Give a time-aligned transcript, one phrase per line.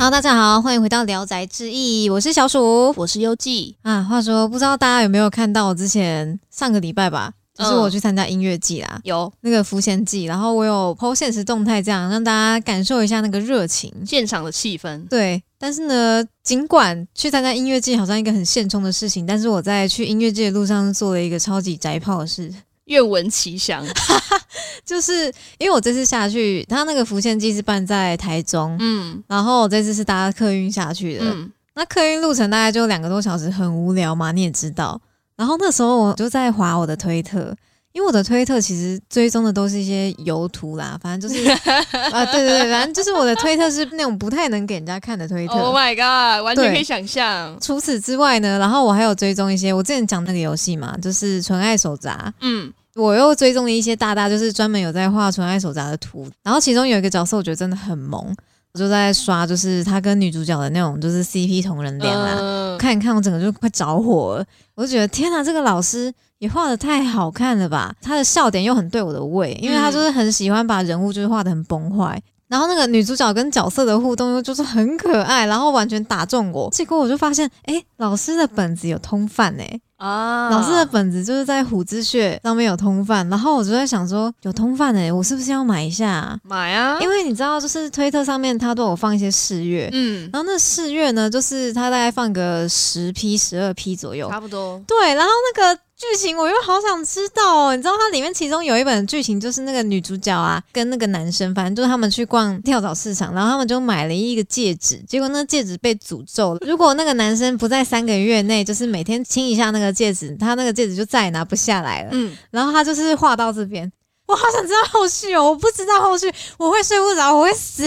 [0.00, 2.94] Hello，大家好，欢迎回到《聊斋志异》，我是小鼠。
[2.96, 4.00] 我是优记，啊。
[4.00, 9.30] 话说，不知道大家有没有看到我之前上个礼拜吧，就是我去参加音乐季啦，有。
[9.40, 13.92] 那个浮现季，然后我有 PO 现实动态，这样让大家感受一下那个热情。
[14.06, 22.54] 现场的气氛，对，但是呢，尽管去参加音乐季好像一个很现充的事情，但是我在去音乐季的路上做了一个超级宅炮的事，
[22.88, 23.82] 愿闻其详。
[24.84, 35.00] 就是因为我这次下去，他那个浮现机是办在台中，嗯然后我这次是搭客运下去的，嗯，那客运路程大概就两个多小时，很无聊嘛，你也知道。
[35.36, 37.54] 然后那时候我就在划我的推特，
[37.92, 41.48] 因为我的推特其实追踪的都是一些油图啦，反正就是
[42.10, 45.52] 啊，对对对，反正就是我的推特是那种不太能给人家看的推特。
[45.54, 47.56] Oh my god，完全可以想象。
[47.60, 56.28] 除此之外呢，然后我还有追踪一些我之前讲那个游戏嘛，就是纯爱手札，嗯，我又追踪了一些大大，就是专门有在画纯爱手札的图。
[56.42, 58.34] 然后其中有一个角色，我觉得真的很萌，
[58.74, 62.36] 我就在刷，就是他跟女主角的那种就是 CP 同人恋啦。
[62.38, 64.44] 嗯看一看，我整个就快着火了。
[64.76, 67.92] 我就觉得天哪，这个老师也画的太好看了吧！
[68.00, 72.22] 他的笑点又很对我的胃，因为他就是很喜欢把人物就是画的很崩坏。
[72.46, 76.70] 然后那个女主角跟角色的互动又就是很可爱，然后完全打中我。
[76.70, 86.38] 结果我就发现，哎，老师的本子有通贩哎、啊老师的本子就是在虎之穴上面有通贩，然后我就在想说，有通贩哎，我是不是要买一下、啊？
[86.42, 94.28] 买啊，因为你知道，就是推特上面它都有放一些试阅，嗯，然后那试阅呢，就是他大概放个十批、十二批左右。
[94.30, 94.82] 差不多。
[94.86, 97.74] 对，然后那个剧情我又好想知道哦。
[97.74, 106.60] 你知道它里面其中有一本剧情，就是那个女主角啊，跟那个男生，反正就是他们去逛跳蚤市场，然后他们就买了一个戒指，结果那戒指被诅咒了。
[106.64, 112.10] 如果那个男生不在三个月内，就是每天亲一下那个戒指，他那个戒指就再也拿不下来了。
[112.12, 113.90] 嗯，然后他就是画到这边，
[114.26, 117.84] 我好想知道后续哦，我不知道后续，我会睡不着，我会死。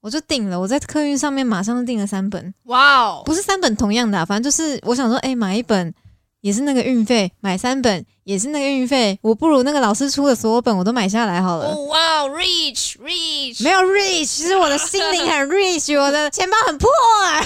[0.00, 5.94] 我就订了，我在客运上面马上订了三本，哇哦，不是三本同样的、啊，反正就是我想说，哎、买一本
[6.42, 11.72] 也是那个运费，买三本也是那个运费，我不如那个老师出的所有本我都买下来好了。
[11.72, 16.90] 哦哇哦，rich rich，没有 rich，其实我的心灵很 rich，我的钱包很破
[17.22, 17.40] 啊。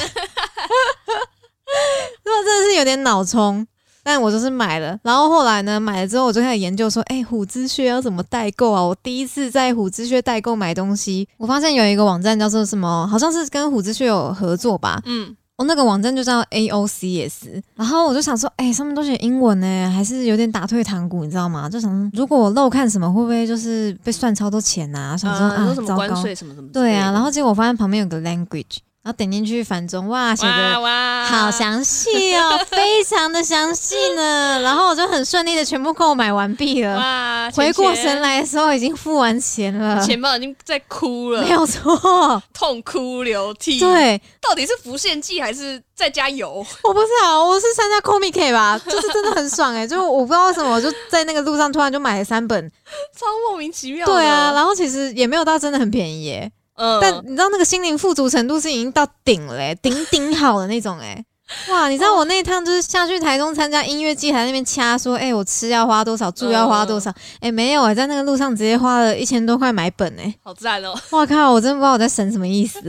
[2.24, 3.66] 那真的是有点脑冲，
[4.02, 4.98] 但我就是买了。
[5.02, 8.82] 然后后来呢，买了之后我就开始研究说，哎、虎之穴要怎么代购啊？
[8.82, 15.00] 我第一次在虎之穴代购买东西，我发现有一个网站叫做什么，好像是跟虎之穴有合作吧。
[15.04, 21.68] 嗯，哦，那个网站就叫 AOCS，然后我就想说，哎、上面都写英文呢，还是有点打退堂鼓，你知道吗？
[21.68, 25.16] 就想，如果我漏看什么，会不会就是被算超多钱啊？
[25.16, 25.94] 想说啊，啊什么。
[25.96, 26.68] 关税什么什么？
[26.72, 34.60] 对啊，然后结果我发现旁边有个 language，然后点进去反中，哇，写的哇，好详细哦，非常的详细呢。
[34.60, 36.96] 然后我就很顺利的全部购买完毕了。
[36.96, 42.42] 哇，回过神，来的时候，已经付完钱了，钱包已经在哭了，没有错。
[42.52, 46.66] 痛哭流涕。，对，到底是浮现剂还是在加油？
[46.82, 52.68] 我不知道，我是参加 Comic K 吧， 就是真的很爽哎、就我不知道为什么，我就在那个路上突然就买了三本。
[53.16, 54.12] 超莫名其妙的。
[54.12, 61.24] 对啊，然后其实也没有到真的很便宜耶、嗯，但你知道那个心灵富足程度是已经到顶了、欸， 顶顶好的那种哎、
[61.68, 61.88] 哇！
[61.88, 67.12] 你知道我那一趟就是下去台中参加音乐季，还在那边掐说，哎、我吃要花多少，住要花多少？
[67.40, 70.94] 哎、没有哎、在那个路上直接花了一千多块买本哎、好赞哦！
[71.10, 71.52] 哇靠！
[71.52, 72.80] 我真的不知道我在省什么意思。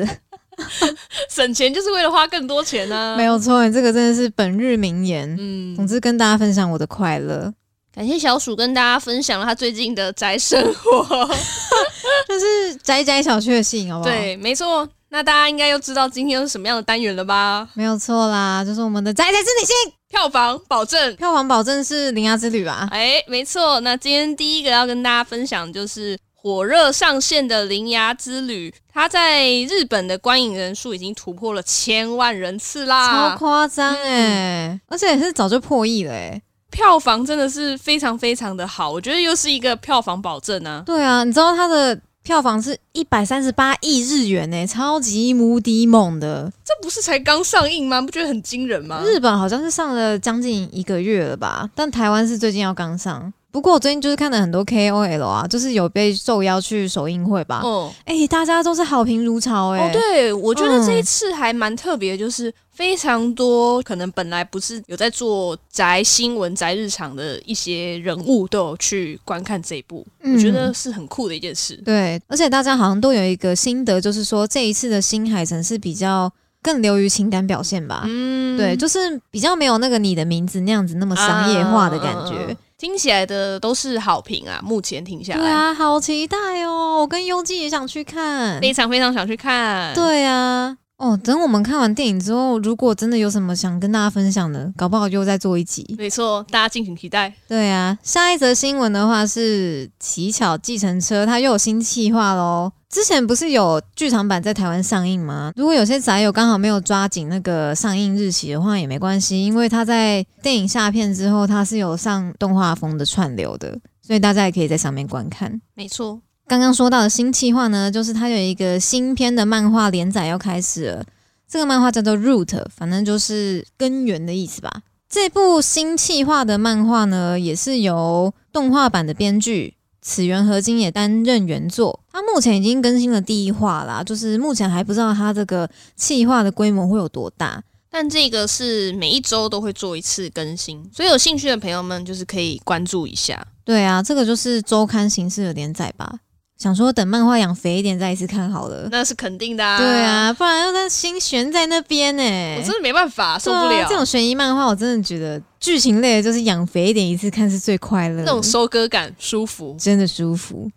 [1.29, 5.33] 省钱就是为了花更多钱呢、没，有错，这个真的是本日名言。
[5.39, 7.53] 嗯总，之跟大家分享我的快乐，
[7.95, 11.29] 感谢小鼠跟大家分享了他最近的宅生活。
[12.27, 14.87] 就是宅宅小确幸，好不好？，对，没错。
[15.11, 17.67] 那大家应该又知道今天是什么样的单元了吧？
[17.73, 21.15] 没有错啦，就是我们的宅宅之旅行，票房保证。
[21.15, 22.87] 票房保证是铃芽之旅吧？
[22.91, 23.79] 哎，没错。
[23.79, 36.39] 那今天第一个要跟大家分享就是火热上线的《铃芽之旅》，它在日本的观影人数已经突破了千万人次啦超，夸张哎，而且也是早就破亿了哎。
[36.69, 40.83] 票房真的是非常非常的好，我觉得又是一个票房保证啊。
[40.85, 41.99] 对啊，你知道它的
[42.29, 46.53] 票房是一百三十八亿日元诶，超级无敌猛的。
[46.63, 47.99] 这不是才刚上映吗？
[47.99, 49.01] 不觉得很惊人吗？
[49.03, 53.33] 日本好像是上了将近一个月了吧，但台湾是最近要刚上。
[53.51, 57.61] 不过我最近就是看了很多 KOL 啊，就是有被受邀去首映会吧。
[57.63, 71.75] 哦哎、大家都是好评如潮哎、哦，对，我觉得嗯这一次还蛮特别，就是非常多可能本来不是有在做宅新闻、宅日常的一些人物都有去观看这一部，嗯我觉得是很酷的一件事。
[71.83, 76.31] 对，而且大家好像都有一个心得，就是说这一次的新海诚是比较
[76.61, 78.03] 更流于情感表现吧。
[78.05, 82.55] 嗯对，就是比较没有那个你的名字那样子那么商业化的感觉。
[82.79, 86.99] 听起来的都是好评啊，目前听下来，对啊，好期待哦！
[87.01, 88.57] 我跟优纪也想去看。
[88.61, 95.95] 非常非常想去看。，对啊，哦，等我们看完电影之后，如果真的有什么想跟大家分享的，搞不好又再做一集。
[95.97, 97.33] 没错，大家敬请期待。
[97.47, 102.69] 对啊，下一则新闻的话是《乞巧计程车》，它又有新企划喽。
[102.89, 105.53] 之前不是有剧场版在台湾上映吗？
[105.55, 115.61] 如果有些宅友刚好没有抓紧那个上映日期的话，也没关系，因为它在电影下片之后，它是有上动画风的串流的，所以大家也可以在上面观看。
[115.75, 116.19] 没错。
[116.49, 121.05] 刚刚说到的新企划呢，就是它有一个新篇的漫画连载要开始了。
[121.47, 124.81] 这个漫画叫做 Root，反正就是根源的意思吧。
[125.07, 131.99] 这部新企划的漫画呢，也是由动画版的编剧此原合金也担任原作。
[132.11, 137.63] 它目前已经更新了第一话啦，就是目前还不知道它这个企划的规模会有多大。
[137.91, 143.45] 但这个是每一周都会做一次更新，所以有兴趣的朋友们就是可以关注一下。
[143.63, 146.17] 对啊，这个就是周刊形式的连载吧。
[146.59, 149.65] 想说等漫画养肥一点再一次看好了，那是肯定的。
[149.65, 149.77] 啊。
[149.77, 152.21] 对啊，不然要在心悬在那边呢，
[152.57, 154.65] 我真的没办法，受不了这种悬疑漫画。
[154.65, 160.69] 我真的觉得剧情类的就是养肥一点一次看是最快乐，那种收割感舒服，真的舒服。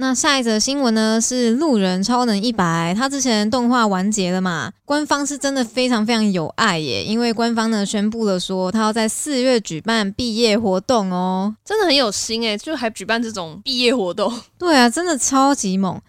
[0.00, 1.20] 那下一则新闻呢？
[1.20, 4.72] 是《路人超能一百》，它之前动画完结了嘛？
[4.86, 14.32] 官方是真的非常非常有爱耶，因为官方呢宣布了说，他要在四月举办毕业活动哦，真的很有心诶，就还举办这种毕业活动。
[14.58, 16.00] 对啊，真的超级猛！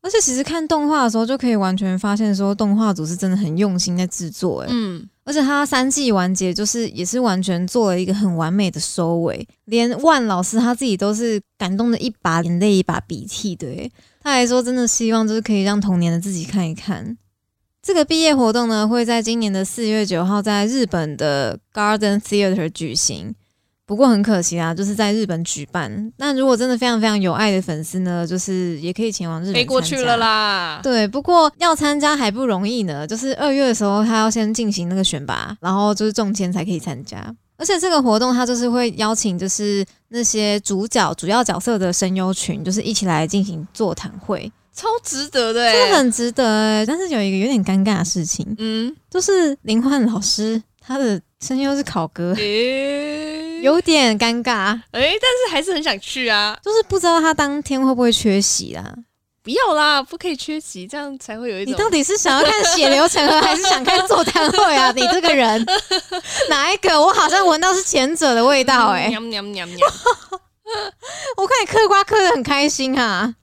[0.00, 4.68] 而且其实看动画的时候，就可以完全发现说，动画组是真的很用心在制作诶。
[4.70, 5.08] 嗯。
[5.24, 13.90] 而且他三季完结，就是也是完全做了一个很完美的收尾，连万老师他自己都是感动的一把眼泪一把鼻涕的，
[14.22, 17.18] 他还说真的希望就是可以让童年的自己看一看
[17.82, 23.34] 这个毕业活动呢，会在今年的四月九号在日本的 Garden Theater 举行。
[23.88, 26.12] 不过很可惜啊，就是在日本举办。
[26.18, 30.78] 那如果真的非常非常有爱的粉丝呢，就是也可以前往日本飞过去了啦。
[30.82, 33.06] 对，不过要参加还不容易呢。
[33.06, 37.34] 就是二月的时候，他要先进行那个选拔，然后就是中签才可以参加。
[37.56, 46.84] 而且这个活动他就是会邀请，就是那些主角、主要角色的声优群，就是一起来进行座谈会，超值得的，真的很值得哎。
[46.84, 52.36] 但是有一个有点尴尬的事情，嗯，就是林焕老师他的声优是考哥。
[53.62, 58.94] 有点尴尬，哎，但是还是很想去啊，就是不知道他当天会不会缺席啦。
[59.42, 61.72] 不要啦，不可以缺席，这样才会有一种。
[61.72, 64.92] 你到底是想要看血流成河，还是想看座谈会啊？
[64.94, 65.64] 你这个人
[66.50, 67.00] 哪一个？
[67.00, 69.90] 我好像闻到是前者的味道，哎，娘娘娘娘。
[71.38, 73.34] 我看你嗑瓜嗑的很开心啊，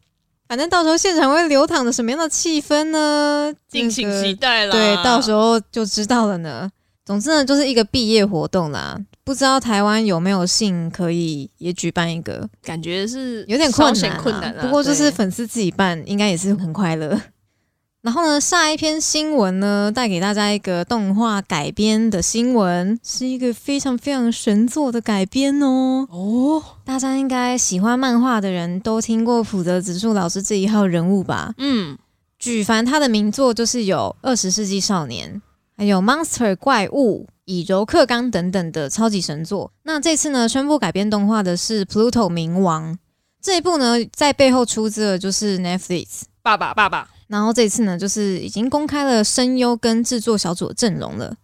[0.47, 3.51] 反正到时候现场会流淌着什么样的气氛呢？
[3.68, 4.71] 敬请期待啦。
[4.71, 6.69] 对，到时候就知道了呢。
[7.03, 8.95] 总之呢，就是一个毕业活动啦。
[9.25, 12.48] 不知道台湾有没有幸可以也举办一个？
[12.62, 14.56] 感觉是有点困难，困难。
[14.62, 17.19] 不过就是粉丝自己办，应该也是很快乐。
[18.04, 26.07] 然后呢，下一篇新闻呢，带给大家一个动画改编的新闻，是一个非常非常神作的改编哦。
[26.12, 31.56] 哦，大家应该喜欢漫画的人都听过浦泽直树老师这一号人物吧？
[31.57, 31.98] 嗯，
[32.38, 35.33] 举凡他的名作就是有《二十世纪少年》，
[35.75, 37.25] 还有《Monster 怪物》。
[37.45, 42.94] 以柔克刚等等的超级神作，那这次呢宣布改编动画的是《Pluto 冥王》
[43.42, 51.35] 这一部呢，在背后出资的就是 Netflix 爸爸爸爸，然后这次呢就是已经公开了声优跟制作小组的阵容了。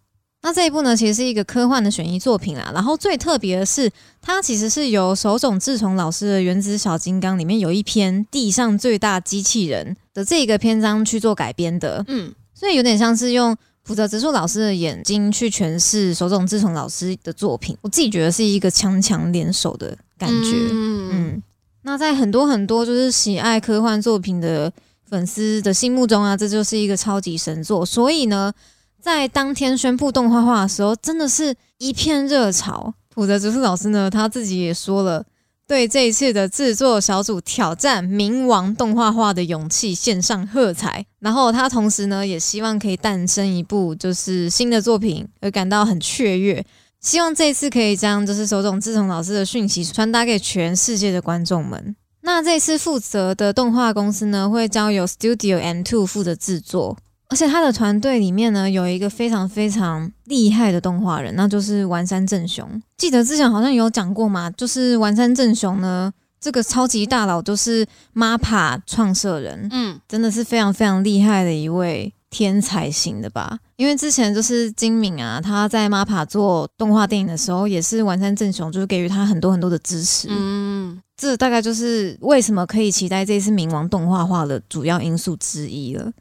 [0.42, 3.88] 那这一部呢其实是一个科幻的悬疑作品啦，然后最特别的是，
[4.20, 13.56] 它其实是由手冢治虫老师的《原子小金刚》里面有一篇地上最大机器人的这个篇章去做改编的，嗯，所以有点像是用。
[13.84, 20.52] 负责植树老师的眼睛去诠释手冢治虫老师的作品，我自己觉得是一个强强联手的感觉。
[20.70, 21.42] 嗯，
[21.82, 24.72] 那在很多很多就是喜爱科幻作品的
[25.04, 27.84] 粉丝的心目中啊，这就是一个超级神作。
[27.84, 28.52] 所以呢，
[29.00, 32.94] 在当天宣布动画化的时候，真的是一片热潮。
[33.10, 35.24] 负责植树老师呢，他自己也说了。
[35.72, 46.62] 对这一次的制作小组挑战冥王动画化的勇气献上喝彩，然后他同时呢也希望可以诞生一部就是新的作品，而感到很雀跃，
[47.00, 51.96] 希望这次可以将就是手冢治虫老师的讯息传达给全世界的观众们。
[52.20, 56.98] 那这次负责的动画公司呢会交由 Studio M Two 负责制作。
[57.32, 62.68] 而且他的团队里面呢，有一个非常非常厉害的动画人，那就是丸山正雄。
[62.98, 73.58] 记得之前好像有讲过嘛，就是丸山正雄呢，这个超级大佬就是 MAPA 创设人，嗯，真的是非常非常厉害的一位天才型的吧。
[73.76, 86.12] 因为之前就是金敏啊，他在 MAPA 做动画电影的时候，也是丸山正雄就是给予他很多很多的支持，嗯，这大概就是为什么可以期待这次冥王动画化的主要因素之一了。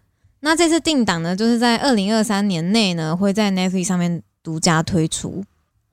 [0.42, 5.44] 那这次定档呢，就是在二零二三年内呢，会在 Netflix 上面独家推出。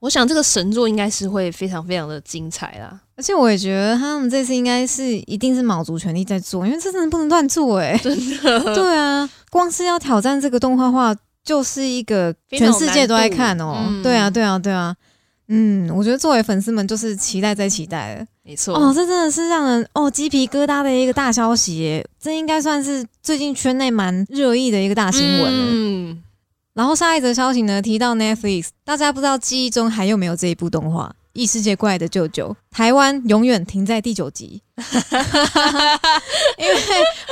[0.01, 8.75] 我想这个神作应该是会非常非常的精彩啦，而且我也觉得他们这次应该是一定是卯足全力在做，因为这真的不能乱做哎、 真的。
[8.75, 11.13] 对啊，光是要挑战这个动画化，
[11.43, 14.01] 就是一个全世界都在看哦。
[14.03, 14.95] 对啊，对啊，对啊。
[15.49, 18.27] 嗯，我觉得作为粉丝们就是期待再期待了。
[18.49, 18.75] 没错。
[18.75, 22.09] 哦，这真的是让人哦鸡皮疙瘩的一个大消息耶！
[22.19, 25.53] 这应该算是最近圈内蛮热议的一个大新闻。
[25.53, 26.23] 嗯，
[26.73, 34.63] 然后下一则消息呢，提到 Netflix，大家不知道记忆中还有没有这一部动画《异世界怪的舅舅》，台湾永远停在第九集，
[36.57, 36.75] 因为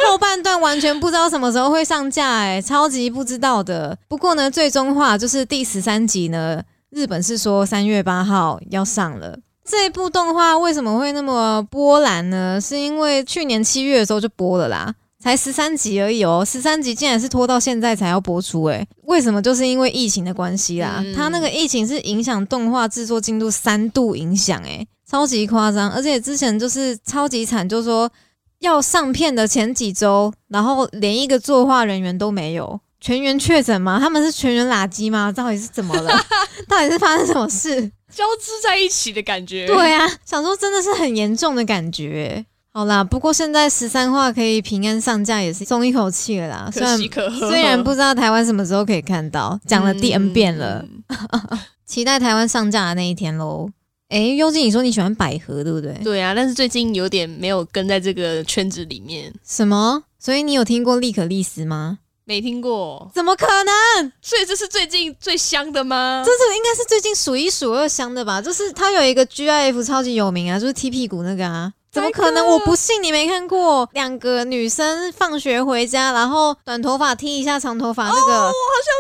[0.07, 3.97] 后半段完全不知道什么时候会上架，哎，超级不知道的。
[4.07, 9.39] 不过呢，最终话就是第十三集呢，日本是说三月八号要上了。
[9.67, 12.61] 这部动画为什么会那么波澜呢？
[12.61, 19.43] 是因为去年七月的时候就播了啦，才十三集而已哦，十三集竟然是拖到现在才要播出、诶，为什么？
[19.43, 28.09] 就是因为疫情的关系啦，嗯它那个疫情是影响动画制作进度三度影响，诶，超级夸张，而且之前就是超级惨，就是说
[28.61, 32.81] 要上片的前几周，然后连一个作画人员都没有。
[33.01, 33.99] 全员确诊吗？
[34.01, 35.31] 他们是全员垃圾吗？
[35.31, 36.11] 到底是怎么了？
[36.69, 37.81] 到底是发生什么事？
[38.11, 39.67] 交织在一起的感觉。
[39.67, 42.45] 对啊，想说真的是很严重的感觉。
[42.73, 46.71] 好啦，不过现在十三话可以平安上架，也是松一口气了啦。
[46.73, 47.49] 虽可然喜可贺。
[47.49, 53.71] 虽然不知道台湾什么时候可以看到，讲了第 N 遍了，嗯 期待台湾上架的那一天喽。
[54.11, 55.93] 诶，幽静，你说你喜欢百合对不对？
[56.05, 60.03] 对啊，但是最近有点没有跟在这个圈子里面，什么？
[60.19, 61.99] 所以你有听过利可利斯吗？
[62.29, 64.13] 没听过，怎么可能？
[64.21, 66.31] 所以这是最近最香的吗这？
[66.33, 68.43] 是应该是最近数一数二香的吧？
[68.43, 71.73] 就是它有一个 GIF 超级有名啊，就是踢屁股那个啊。
[71.93, 72.45] 怎么可能？
[72.45, 73.89] 我不信你没看过。
[73.93, 78.53] 两个女生放学回家，然后短头发踢一下长头发那个，哦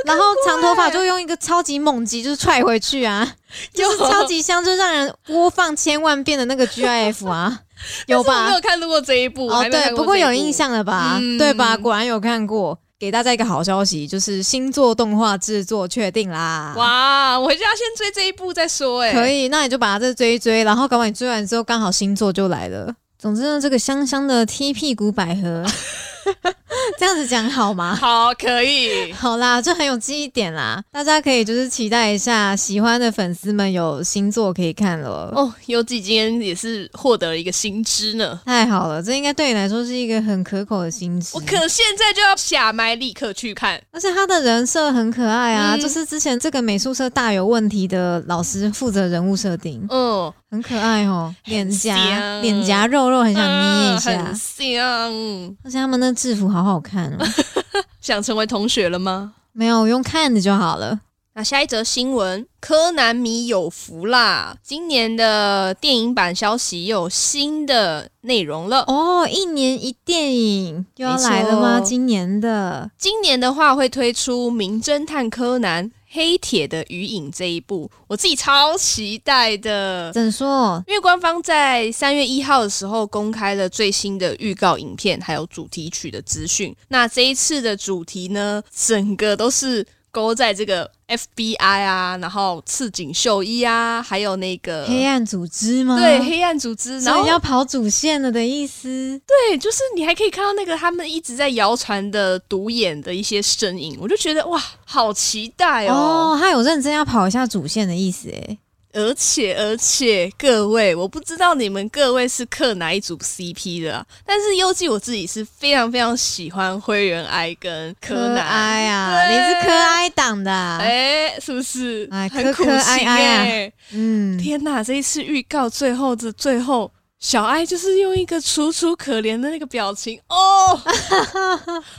[0.06, 3.34] 然后长头发就用一个超级猛击，就是踹回去啊，
[3.74, 7.60] 就是超级香，就让人播放千万遍的那个 GIF 啊，
[8.06, 8.60] 有吧没有？
[8.60, 10.52] 看过这一部，哦，对，不过有印。
[10.52, 11.18] 象了吧？
[11.20, 11.76] 嗯对吧？
[11.76, 12.78] 果然有看过。
[13.06, 16.74] 给大家一个好消息，就是星座动画制作确定啦！
[16.76, 22.92] 哇，我回家先追这一部再说、哎，可以，那你就把它再追一追，然后搞完你追完之后，刚好星座就来了。
[23.16, 25.64] 总之呢，这个香香的踢屁股百合，
[26.98, 27.94] 这样子讲好吗？
[27.94, 29.12] 好，可以。
[29.12, 35.32] 好啦，就很有记忆点啦，大家可以就是期待一下，喜欢的粉丝们有新作可以看了。
[35.34, 41.30] 哦，优纪今天也是获得了一个新知呢，太好了，这应该对你来说是一个很可口的新知。
[41.34, 43.80] 我可现在就要下麦立刻去看。
[43.90, 54.24] 而且他的人设很可爱啊，嗯就是之前这个美术社大有问题的老师负责人物设定，嗯，很可爱哦，脸颊脸颊肉肉，很想捏一嗯下。
[54.24, 55.56] 很香。
[55.62, 57.26] 而且他们那制服好好看哦，
[58.00, 59.34] 想成为同学了吗？
[59.52, 61.00] 没有我用看的就好了。
[61.34, 64.56] 那下一则新闻，柯南迷有福啦！
[64.62, 68.84] 今年的电影版消息又有新的内容了。
[68.86, 71.78] 哦，一年一电影又要来了吗？
[71.84, 80.10] 今年的今年的话会推出《名侦探柯南：黑铁的余影》这一部，我自己超期待的。
[80.14, 80.82] 怎说？
[80.88, 86.74] 因为官方在三月一号的时候公开了最新的预告影片，还有主题曲的资讯。
[86.88, 95.94] 那这一次的主题呢，整个都是勾在这个 FBI 啊，然后赤井秀一啊，还有那个黑暗组织吗？
[96.00, 99.20] 对黑暗组织，然后要跑主线了的意思。
[99.26, 106.32] 对，就是你还可以看到那个他们一直在谣传的独眼的一些身影，我就觉得哇，好期待哦！
[106.32, 108.58] 哦，他有认真要跑一下主线的意思诶。
[108.96, 118.42] 而且而且，各位，我不知道你们各位是嗑哪一组 CP 的啊，但是优纪我自己是非常非常喜欢灰原哀跟柯柯南。
[118.42, 122.08] 哀啊，你是柯哀党的啊、哎、是不是？
[122.10, 124.82] 哎很苦柯柯哀情哀啊哎、嗯，天哪！
[124.82, 130.80] 这一次预告最后的最后，小哀就是用一个楚楚可怜的那个表情，哦，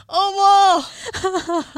[0.07, 0.83] 哦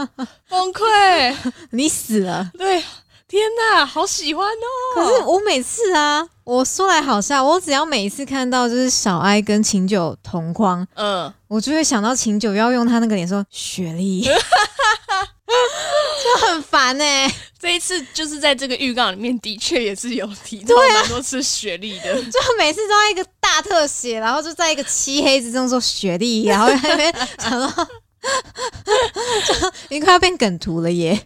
[0.05, 0.15] 不，
[0.47, 1.35] 崩溃！
[1.71, 2.51] 你死了。
[2.57, 2.81] 对，
[3.29, 4.95] 天哪，好喜欢哦！
[4.95, 14.21] 可是我每次啊，我说来好笑，我只要每一次看到就是小哀跟秦九同框，嗯，我就会想到秦九要用他那个脸说雪莉，
[16.23, 22.15] 就很烦哎、这一次就是在这个预告里面，的确也是有提到蛮多次雪莉的。
[22.15, 27.67] 就每次都在一个大特写，然后就在一个漆黑之中说雪莉， 然后在那边想到，
[29.45, 29.53] 就
[29.89, 31.21] 已经快要变梗图了耶。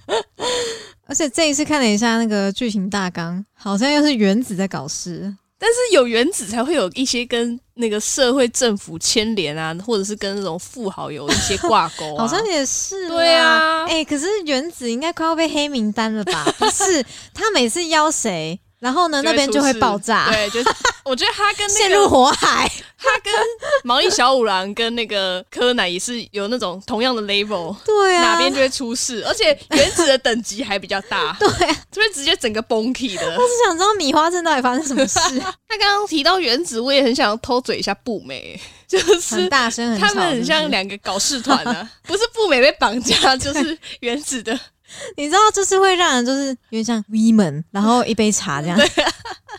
[1.06, 5.34] 而且这一次看了一下那个剧情大纲，好像又是原子在搞事。
[5.60, 12.20] 但是有原子才会有一些跟那个社会政府牵连啊，或者是跟那种富豪有一些挂钩、啊。
[12.24, 13.34] 好像也是，对。
[13.36, 16.44] 啊，哎、可是原子应该快要被黑名单了吧？
[16.60, 17.02] 不是，
[17.34, 20.70] 他每次邀谁，然后呢那边就会爆炸，对，就是
[21.04, 22.72] 我觉得他跟那陷入火海。
[23.06, 23.34] 他跟
[23.84, 27.76] 毛利小五郎跟那个柯南也是有那种同样的 level。
[27.84, 33.26] 对啊，哪边就会出事，而且原子的等级还比较大， 对啊，就会直接整个崩溃的。
[33.26, 35.20] 我只想知道米花镇到底发生什么事，
[35.68, 38.58] 他刚刚提到原子，我也很想要偷嘴一下步美，
[38.88, 44.58] 就是很大声，很他们很像两个搞事团啊，不是步美被绑架，就是原子的，
[45.18, 48.80] 你知道，就是会让人就是有点像 women，然后一杯茶这样，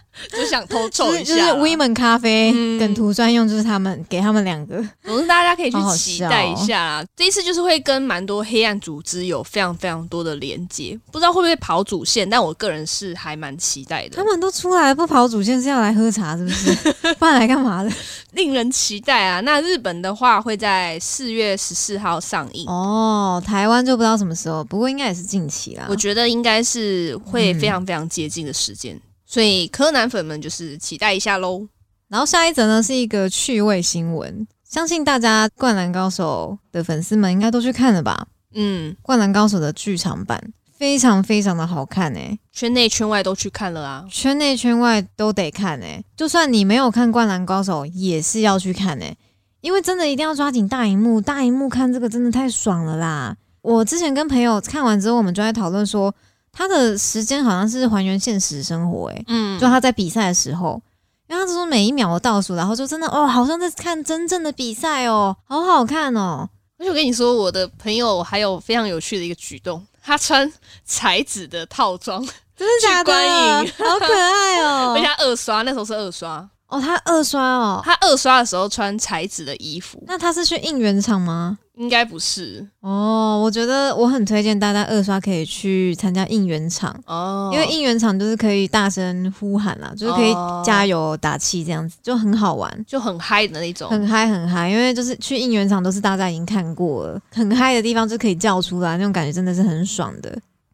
[0.30, 1.60] 就想偷就是就是凑一下啦。
[1.60, 4.76] women 咖啡嗯跟涂专用，就是他们给他们两个。
[5.04, 7.04] 总之，大家可以去期待一下啦。
[7.16, 16.72] 这一次就是会跟蛮多黑暗组织有非常非常多的连接，不知道会不会跑主线，但我个人是还蛮期待的他，们都出来，不跑主线是要来喝茶是不是？
[17.18, 17.90] 不然来干嘛的？
[18.32, 19.40] 令人期待啊。
[19.40, 22.66] 那日本的话会在四月十四号上映。
[22.68, 25.86] 哦，台湾就不知道什么时候，不过应该也是近期啦。
[25.88, 28.98] 我觉得应该是会非常非常接近的时间，
[29.34, 31.66] 所以柯南粉们就是期待一下喽。
[32.06, 38.28] 然后下一则呢是一个趣味新闻，相信大家《灌篮高手》的粉丝们应该都去看了吧？
[38.54, 40.40] 嗯，《灌篮高手》的剧场版
[40.78, 44.04] 非常非常的好看诶、圈内圈外都去看了啊。
[44.08, 49.18] 圈内圈外都得看诶、就算你没有看《灌篮高手》，也是要去看诶、
[49.62, 53.36] 因为真的一定要抓紧大荧幕，大荧幕看这个真的太爽了啦！
[53.62, 56.14] 我之前跟朋友看完之后，我们就在讨论说，
[56.54, 60.80] 他的时间好像是还原现实生活诶、嗯就他在比赛的时候，
[61.28, 66.48] 因为他是说每一秒的倒数，然后就真的哦，好像在看真正的比赛哦，好好看哦。
[66.78, 70.50] 而且我跟你说，我的朋友还有非常有趣的一个举动，他穿
[70.84, 72.20] 彩纸的套装，
[72.56, 73.04] 真的假的？
[73.04, 75.06] 观影好可爱哦而且！
[75.06, 81.58] 他二刷，那时候是二刷，哦，他二刷哦，他二刷的时候穿才子的衣服，那他是去应援场吗？
[81.76, 82.64] 应该不是。
[82.80, 90.62] 哦，我觉得我很推荐大家二刷可以去参加应援场，哦，因为应援场就是可以大声呼喊啦，就是可以哦。
[90.64, 92.84] 加油打气这样子，就很好玩。
[92.86, 100.30] 就很嗨的那种，很嗨很嗨，因为就是去应援场都是大家已经看过了，很嗨的地方就可以叫出来，那种感觉真的是很爽的。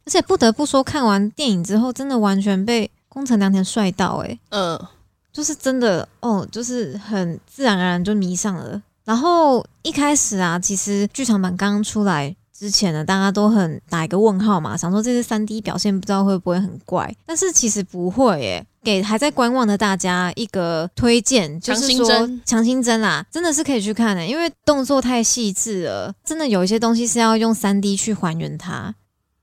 [0.06, 4.78] 而且不得不说，看完电影之后，真的完全被宫城良田帅到、欸，嗯，
[5.32, 8.80] 就是真的哦，就是很自然而然就迷上了。
[9.04, 18.66] 然后一开始啊，其实剧场版刚刚出来之前呢，大家都很打一个问号嘛，想说这次三 D 表现不知道会不会很怪，但是其实不会耶。
[18.82, 28.94] 给还在观望的大家一个推荐，就是说针强心针啦，真的是可以去看的，因为动作太细致了，真的有一些东西是要用三 D 去还原它。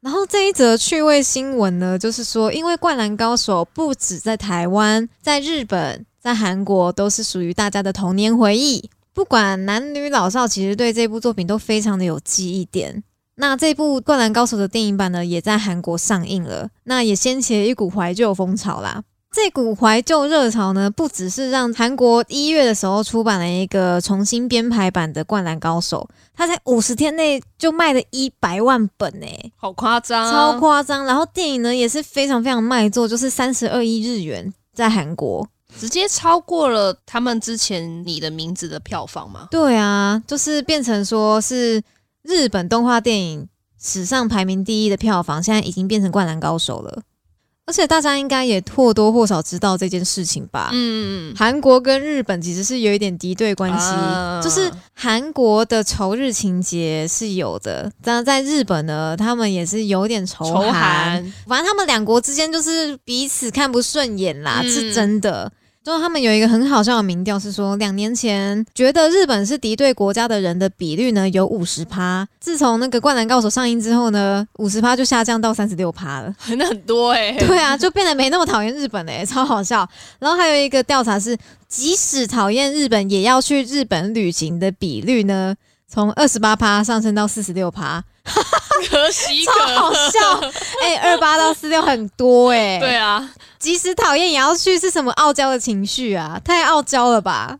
[0.07, 8.89] 然后这一则趣味新闻呢，就是说，因为《灌篮高手》不止在台湾，在日本、在韩国都是属于大家的童年回忆。
[9.13, 13.03] 不管男女老少，其实对这部作品都非常的有记忆点。
[13.35, 19.03] 那这部《灌篮高手》的电影版呢，也在韩国上映了，那也掀起了一股怀旧风潮啦。
[19.37, 31.05] 这股怀旧热潮呢，不只是让韩国一月的时候出版了一个重新编排版的《灌篮高手》，它在五十天内就卖了一百万本呢、好夸张，超夸张。
[31.05, 35.47] 然后电影呢也是非常非常卖座，就是三十二亿日元在韩国。
[35.77, 39.47] 直接超过了他们之前你的名字的票房吗？
[39.51, 41.79] 对啊，就是变成说是
[42.23, 43.47] 日本动画电影
[43.79, 47.03] 史上排名第一的票房，现在已经变成《灌篮高手》了。
[47.67, 50.69] 而且大家应该也或多或少知道这件事情吧？
[50.71, 54.41] 嗯，韩国跟日本其实是有一点敌对关系，啊。
[54.41, 64.71] 就是韩国的仇日情节是有的，但在日本呢，他们也是有点仇仇韩，韩，反正他们两国之间就是彼此看不顺眼啦，嗯。
[64.71, 65.51] 是真的。
[65.87, 76.35] 就是他们有一个很好笑的民调，是说两年前觉得日本是敌对国家的人的比率呢有五十趴，自从那个《灌篮高手》上映之后呢，五十趴就下降到三十六趴了。
[76.57, 79.87] 那很多哎、对啊，就变得没那么讨厌日本嘞、超好笑。
[80.19, 81.37] 然后还有一个调查是，
[81.69, 85.55] 即使讨厌日本，也要去日本旅行的比率呢，
[85.87, 88.03] 从二十八趴上升到四十六趴，
[88.89, 90.51] 可喜超好笑。
[90.83, 96.39] 哎、二八到四六很多哎、对啊，即使讨厌也要去，是什么傲娇的情绪啊？
[96.43, 97.57] 太傲娇了吧？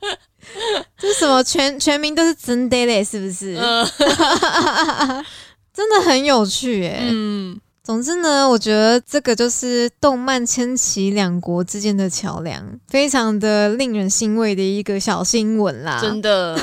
[0.97, 3.57] 这什么全全民都是真嘞，是不是？
[3.59, 3.85] 嗯
[5.73, 15.99] 真的很有趣哎、嗯，总之呢，我觉得这个就是动漫牵起两国之间的桥梁，非常的令人欣慰的一个小新闻啦。
[16.01, 16.57] 真的，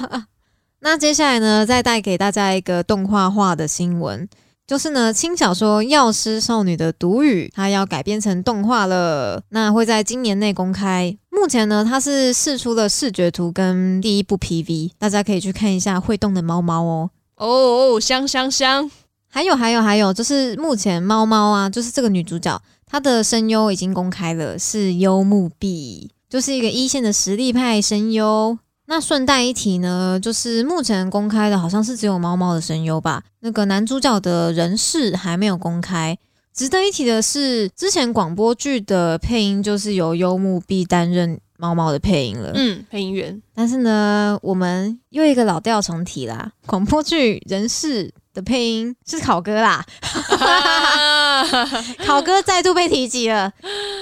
[0.80, 4.28] 那接下来呢，再带给大家一个动画化的新闻。
[4.66, 11.16] 就是呢，轻小说《药师少女的毒语》它要改编成动画了，那会在今年内公开。
[11.30, 17.10] 目前呢，它是试出了视觉图跟第一部 PV，大家可以去看一下会动的猫猫哦。
[17.36, 18.90] 哦哦，香香香！
[19.28, 28.58] 还有还有还有，就是目前猫猫啊，就是这个女主角，她的声优已经公开了，是幽木碧，就是一个一线的实力派声优。
[28.88, 33.22] 那顺带一提呢，就是目前公开的好像是只有猫猫的声优吧。
[33.40, 36.16] 那个男主角的人事还没有公开。
[36.54, 42.52] 值得一提的是，之前广播剧的配音就是由幽木碧担任猫猫的配音了。
[42.54, 43.40] 嗯，配音员。
[43.54, 48.12] 但是呢，我们又一个老调重提啦， 广播剧人事。
[48.36, 49.82] 的配音是考哥啦，
[52.04, 53.50] 考哥再度被提及了，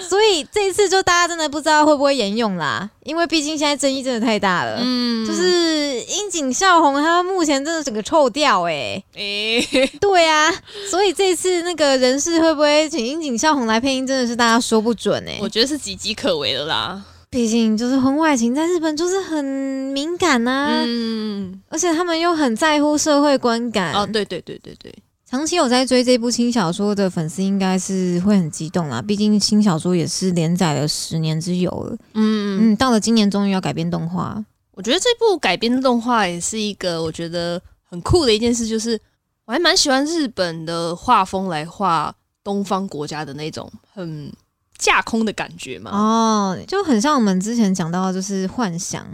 [0.08, 4.80] 所以这一次就大家真的不知道会不会沿用啦，因为毕竟现在争议真的太大了。
[4.82, 9.64] 嗯，就是樱井孝宏他目前真的整个臭掉哎哎，
[10.00, 10.52] 对啊，
[10.90, 15.38] 所以这次那个人事会不会请樱井孝宏来配音，真的是大家说不准哎。
[15.40, 17.00] 我觉得是岌岌可危的啦。
[17.34, 23.92] 毕竟就是婚外情，在日本就是很敏感呐，嗯，而且他们又很在乎社会观感。
[23.92, 24.94] 哦，对对对对对，
[25.28, 31.96] 长期有在追这部轻小说的粉丝应该是会很激动啦，毕竟轻小说也是连载了十年之久了。
[32.12, 38.96] 嗯嗯，到了今年终于要改编动画，我觉得这部改编的动画也是一个我觉得很酷的一件事，就是
[39.44, 44.32] 我还蛮喜欢日本的画风来画东方国家的那种很。
[44.78, 49.06] 架空的感觉嘛，哦，就很像我们之前讲到，就是幻想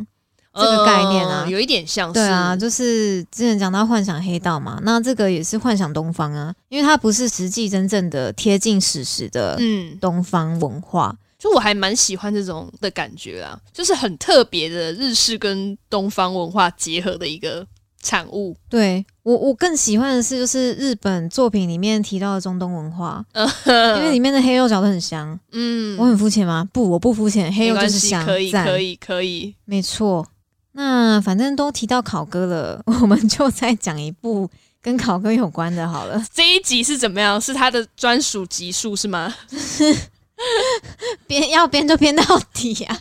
[0.55, 17.67] 这个概念啊，有一点像，对啊，就是之前讲到幻想黑道嘛，那这个也是幻想东方啊，因为它不是实际真正的贴近史实的，嗯，东方文化，就我还蛮喜欢这种的感觉啊，就是很特别的日式跟东方文化结合的一个。
[18.03, 23.25] 产物，对我我更喜欢的是，就是日本作品里面提到的中东文化，
[23.67, 25.39] 因为里面的黑肉嚼得很香。
[25.53, 26.67] 嗯，我很肤浅吗？
[26.73, 28.25] 不，我不肤浅，黑肉就是香。
[28.25, 30.27] 可以，可以，可以，没错。
[30.73, 34.49] 那反正都提到考哥了，我们就再讲一部
[34.81, 36.25] 跟考哥有关的好了。
[36.33, 37.39] 这一集是怎么样？
[37.41, 39.35] 是他的专属集数是吗？
[41.27, 42.99] 编要编就编到底呀。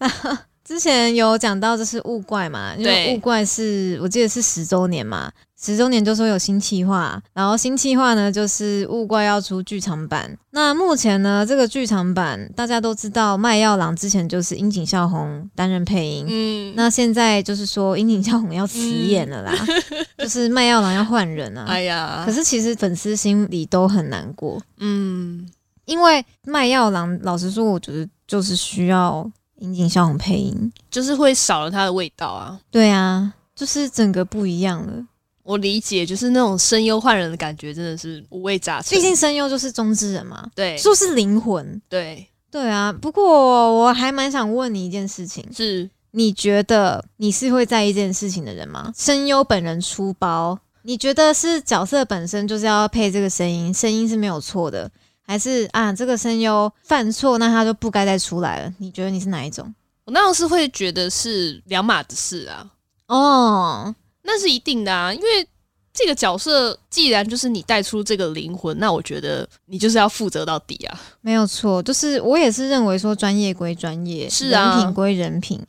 [0.68, 10.36] 之前有讲到这是物怪嘛，因为物怪是我记得是十周年嘛，十周年就说有新企划，然后新企划呢就是物怪要出剧场版。
[10.50, 19.54] 那目前呢这个剧场版大家都知道，麦耀郎之前就是樱井孝宏担任配音，嗯，那现在就是说樱井孝宏要辞演了啦，
[20.18, 21.64] 就是麦耀郎要换人啊。
[21.66, 25.48] 哎呀，可是其实粉丝心里都很难过，嗯，
[25.86, 29.26] 因为麦耀郎老实说，我觉得就是需要。
[29.58, 35.04] 樱井孝宏配音就是会少了他的味道啊，对啊，就是整个不一样了。
[35.42, 38.96] 我理解，就是那种声优换人的感觉，真的是五味杂陈。
[38.96, 42.92] 毕竟声优就是中之人嘛，对，说是灵魂，对对啊。
[42.92, 48.92] 不过我还蛮想问你一件事情，是你觉得你是会在意这件事情的人吗？
[48.94, 54.90] 声优本人出包，你觉得是角色本身就是要配这个声音，声音是没有错的。
[55.28, 58.72] 还是啊，这个声优犯错，那他就不该再出来了。
[58.78, 59.72] 你觉得你是哪一种？
[60.06, 62.66] 我那是会觉得是两码子事啊。
[63.08, 65.46] 哦，那是一定的啊，因为
[65.92, 70.98] 这个角色既然就是你带出这个灵魂，那我觉得你就是要负责到底啊。
[71.20, 75.60] 没有错，就是我也是认为说专业归专业，是啊，人品归人品。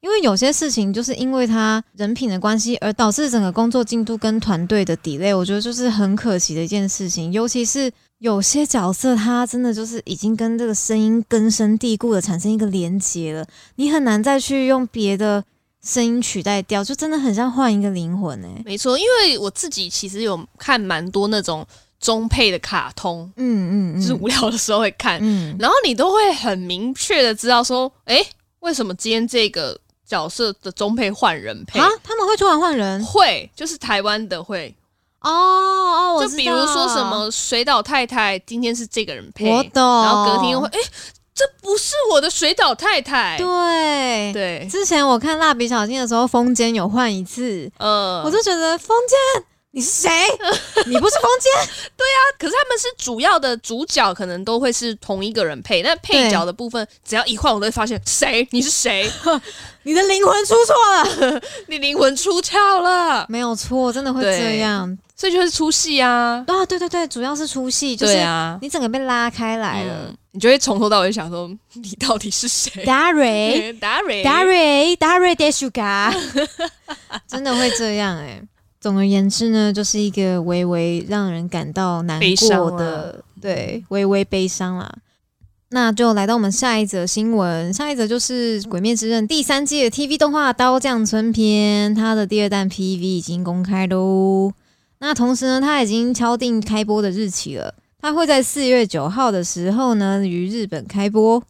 [0.00, 7.32] 因为有些事情就是因为他人品的关系而导致整个工作进度跟团队的 delay，我觉得就是很可惜的一件事情。
[7.32, 7.90] 尤其是
[8.24, 15.44] 有些角色，他真的就是已经跟这个声音根深蒂固的产生一个连接了，你很难再去用别的
[15.82, 18.62] 声音取代掉，就真的很像换一个灵魂哎。
[18.64, 21.66] 没错，因为我自己其实有看蛮多那种
[22.00, 28.24] 中配的卡通，嗯嗯，就是无聊的时候会看，嗯，然后你都会很明确的知道说，哎，
[28.60, 29.78] 为什么今天这个。
[30.06, 31.88] 角色的中配换人配啊？
[32.02, 33.02] 他们会突然换人？
[33.06, 34.72] 会，就是台湾的会
[35.24, 39.82] 哦哦，就比如说什么水岛太太，今天是这个人配，我懂。
[40.02, 40.78] 然后隔天又会，哎，
[41.34, 43.36] 这不是我的水岛太太。
[43.38, 49.44] 对对，之前我看蜡笔小新的时候，风间有换一次，呃，我就觉得风间。
[49.76, 50.08] 你是谁？
[50.86, 51.50] 你不是风间？
[51.96, 55.82] 对啊，可是他们是主要的主角，可能都会是同一个人配。
[55.82, 58.46] 那配角的部分，只要一换，我都会发现谁？
[58.52, 59.10] 你是谁？
[59.82, 66.44] 你的灵魂出错了， 你灵魂出窍了，没有错，真的会这样，所以就是出戏啊。
[66.46, 68.14] 啊，对对对，主要是出戏，就是
[68.60, 72.70] 你整个被拉开来了，你就会从头到尾想说， 你到底是谁？
[72.84, 76.14] 达瑞，达瑞，达瑞，达瑞，d e s u g a
[77.26, 78.42] 真的会这样哎。
[78.78, 84.92] 总而言之呢，就是一个微微让人感到难过的，对，微微悲伤啦。
[85.70, 94.52] 那就来到我们下一则新闻，下一则就是《鬼灭之刃》第三季的 TV 动画《刀匠村篇》，它的第二弹 PV 已经公开喽。
[95.06, 101.42] 那同时呢，他已经敲定开播的日期了，他会在四月九号的时候呢，于日本开播。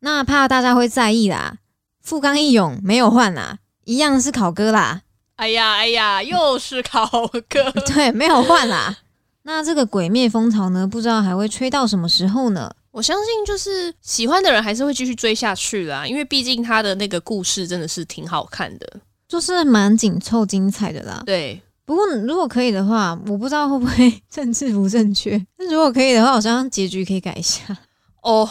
[0.00, 1.58] 那怕大家会在意啦，
[2.00, 5.02] 富冈义勇没有换啦，一样是考哥啦。
[5.36, 7.06] 哎呀哎呀，又是考
[7.46, 8.96] 哥， 对，没有换啦。
[9.42, 12.74] 那这个鬼灭风潮呢，不知道还会吹到什么时候呢？
[12.90, 19.00] 我相信就是喜欢的人还是会继续追下去啦，因为毕竟他的那个故事真的是挺好看的。
[19.28, 21.22] 就是蛮紧凑、精彩的啦。
[21.26, 25.40] 对，不过如果可以的话，我不知道会不会 政治不正确。
[25.56, 27.76] 但如果可以的话，好像结局可以改一下。
[28.22, 28.48] 哦，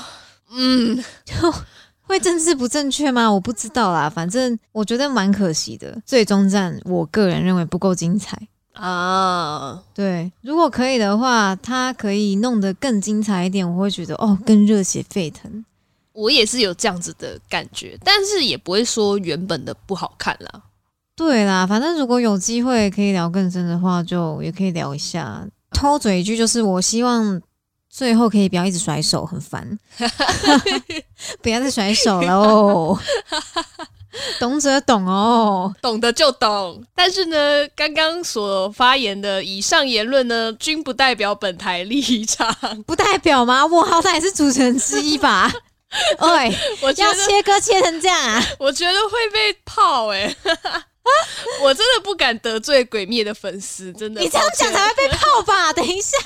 [0.52, 1.34] 嗯，就
[2.04, 3.32] 会政治不正确吗？
[3.32, 6.00] 我不知道啦，反正我觉得蛮可惜的。
[6.06, 8.38] 最终战，我个人认为不够精彩。
[8.74, 15.63] 啊，对，如果可以的话，它可以弄得更精彩一点，我会觉得哦，更热血沸腾。
[16.12, 20.62] 我也是有这样子的感觉，但是也不会说原本的不好看啦。
[21.15, 25.45] 对啦，反正如果有机会可以聊更深的话，就也可以聊一下。
[25.71, 27.41] 偷嘴一句，就是我希望
[27.89, 29.78] 最后可以不要一直甩手，很烦，
[31.41, 32.99] 不要再甩手了哦。
[34.39, 42.56] 懂者懂哦，懂得就懂，但是呢，刚刚所发言的以上言论呢，均不代表本台立场。
[42.86, 43.65] 不代表吗？
[43.65, 45.52] 我好歹也是主持人之一吧。
[46.19, 46.49] 喂，
[46.82, 48.43] 要我要，切割切成这样啊？
[48.60, 50.36] 我觉得会被泡哎、
[51.62, 54.22] 我真的不敢得罪鬼灭的粉丝，真的。
[54.22, 55.72] 你这样讲才会被泡吧？
[55.74, 56.18] 等一下，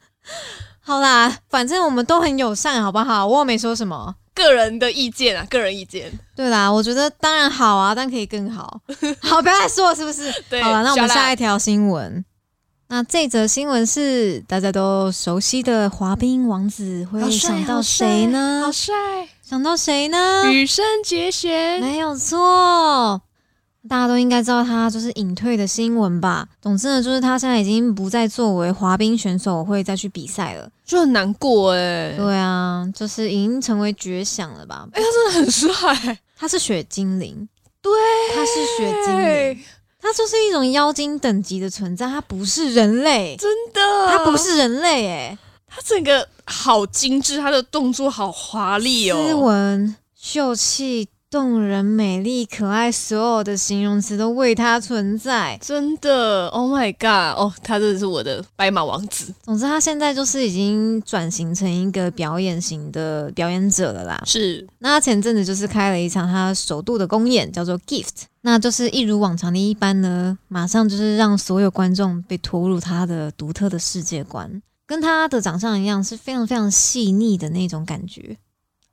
[0.80, 3.26] 好啦，反正我们都很友善，好不好？
[3.26, 4.16] 我也没说什么。
[4.34, 6.12] 个人的意见啊，个人意见。
[6.34, 8.80] 对啦，我觉得当然好啊，但可以更好。
[9.22, 10.32] 好，不要再说了，是不是？
[10.50, 12.24] 对好了，那我们下一条新闻。
[12.88, 18.70] 那这则新闻是大家都熟悉的滑冰王子，会想到好帅谁呢好？
[18.70, 18.94] 帅，
[19.42, 20.44] 想到谁呢？
[20.52, 21.80] 羽生结弦。
[21.80, 23.22] 没有错，
[23.88, 26.48] 大家都应该知道他就是隐退的新闻吧。
[26.62, 30.68] 总之呢，就是他现在已经不再作为滑冰选手会再去比赛了。
[30.84, 34.86] 就很难过哎、对啊，就是已经成为绝响了吧？
[34.92, 37.48] 哎、他真的很帅，他是雪精灵，
[37.80, 37.92] 对，
[38.34, 39.64] 他是雪精灵，
[40.00, 49.16] 他就是一种妖精等级的存在，他不是人类，真的，他不，是人类，哎，他整个好精致，他的动作好华丽哦。
[49.16, 55.58] 斯哦，文、秀气、动人、美丽、可爱，所有的形容词都为他存在。
[55.60, 64.22] 真的，Oh my god，哦，他真的是我的白马王子，总之，他现在就是已经转型成一个表演型的表演者了啦。
[64.24, 68.26] 是那他前阵子就是开了一场他首度的公演，叫做 Gift。
[68.42, 78.36] 那就是一如往常的一般呢，马上就是让所有观众被拖入他的独特的世界观，跟他的长相一样，是非常非常细腻的那种感觉。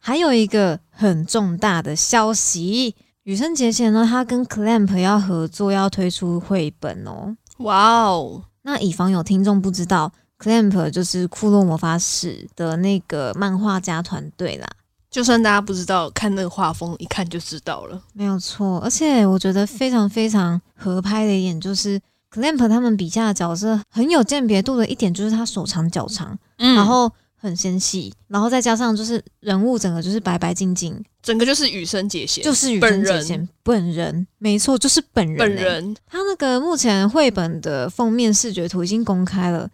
[0.03, 7.37] 还有一个很重大的消息，羽生结弦呢，他跟 Clamp 要合作，要推出绘本哦。
[7.59, 14.67] 哇哦，那以防有听众不知道，Clamp 就是库洛魔法使的那个漫画家团队啦。
[15.11, 22.01] 就算大家不知道，看那个画风一看就知道了，没有错，而且我觉得非常非常合拍的一点就是
[22.33, 35.39] Clamp 他们笔下的角色很有鉴别度的一点就是他手长脚长，嗯然后很纤细，然后再加上就是人物整个就是白白净净，整个就是羽生结弦，就是羽生结弦本人，没错，就是本人、欸。
[35.39, 39.67] 本人，他那个目前绘本的封面视觉图已经公开了，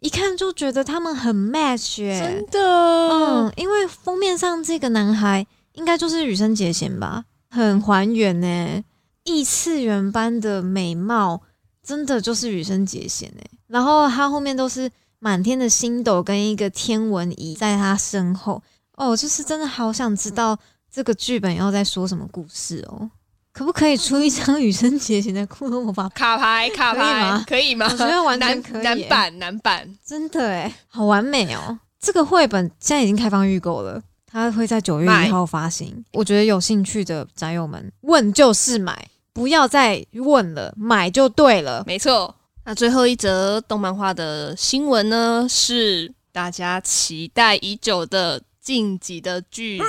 [0.00, 2.46] 一看就觉得他们很 match 耶、真。
[2.46, 8.82] 的，嗯，因为封面上这个男孩应该就是羽生结弦吧，很还原呢、
[9.24, 11.42] 异次元般的美貌，
[11.82, 18.62] 真的就是羽生结弦哎、然后他后面都是满天的星斗跟一个天文仪在他身后，
[18.96, 20.58] 哦，就是真的好想知道
[20.90, 23.10] 这个剧本要在说什么故事哦。
[23.52, 26.08] 可不可以出一张羽生结弦的库洛魔法？
[26.10, 27.86] 卡牌卡可以吗可以吗？
[27.90, 31.78] 我觉得完全难可以耶难版男版，真的诶，好完美哦！
[32.00, 36.02] 这个绘本现在已经开放预购了，它会在九月买一号发行。
[36.12, 41.84] 我觉得有兴趣的宅友们，问就是买，不要再问了，买就对了。
[41.86, 42.34] 没错。
[42.64, 49.88] 那最后一则动漫画的新闻呢，是大家期待已久的《晋级的巨人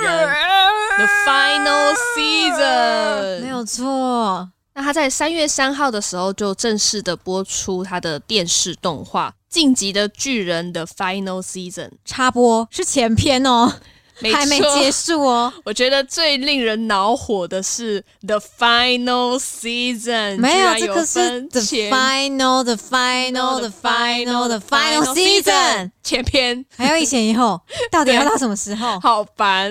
[0.96, 3.40] The Final Season。
[3.42, 11.90] 没有错，那他在三月三号的时候就正式的播出他的电视动画《晋级的巨人》的 Final Season。
[12.04, 13.72] 插播是前篇哦。
[14.22, 28.98] 没还没结束哦， 我觉得最令人恼火的是 The Final Season，没有，这个是 the final the final the final the final season，前篇，还有一前一后，到底要到什么时候？
[29.00, 29.70] 好烦，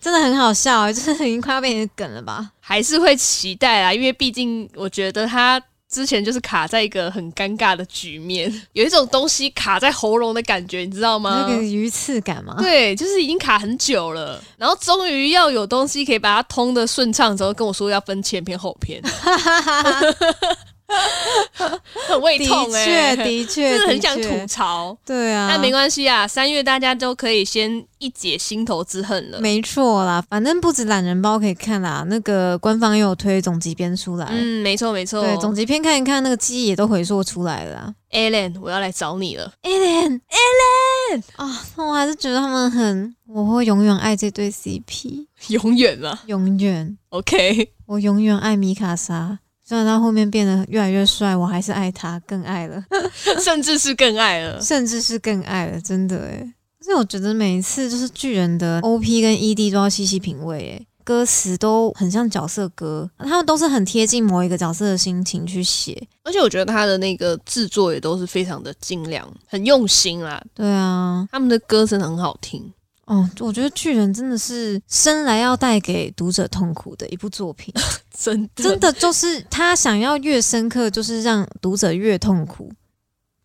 [0.00, 2.50] 真的很好笑，就是已经快要变成梗了吧？
[2.60, 5.62] 还是会期待啊，因为毕竟我觉得他。
[5.92, 11.44] 之前就是卡在一个很尴尬的局面， 有一种东西卡在喉咙的感觉，你知道吗？
[11.46, 12.56] 那个鱼刺感吗？
[12.58, 19.02] 对，就是已经卡很久了，然后终于要有东西可以把它通的顺畅之后，跟我说要分前篇后篇，
[22.08, 24.96] 很胃痛哎、确，的确， 真的很想吐槽。
[25.04, 29.40] 对啊，但没关系啊，三月大家都可以先一解心头之恨了。
[29.40, 34.26] 没错啦，反正不止懒人包可以看啦，那个官方又有推总集篇出来。
[34.30, 35.22] 嗯，没错没错。
[35.22, 37.94] 对，总集篇看一看，那个记忆也都回溯出来了啦。
[38.10, 39.52] Alan，我要来找你了。
[39.62, 49.38] Alan，Alan 啊，那我还是觉得他们很，我会永远爱这对 CP， 永远啊永远，，OK，我永远爱米卡莎。
[49.64, 52.82] 虽然他后面变得越来越帅，我还是爱他，更爱了，
[53.42, 54.60] 甚至是更爱了。
[54.62, 56.52] 甚至是更爱了，真的诶。
[56.80, 65.96] 所以我觉得每一次就是巨人的 OP 跟 ED 都要细细品味，诶，歌词都很像角色歌，他们都是很贴近某一个角色的心情去写。
[66.24, 70.42] 而且我觉得他的那个制作也都是非常的精良，很用心啦。
[70.52, 72.72] 对啊，他们的歌真的很好听。
[73.06, 77.74] 哦，我觉得巨人真的是生来要带给读者痛苦的一部作品，
[78.16, 82.72] 真的真的就是他想要越深刻，就是让读者越痛苦。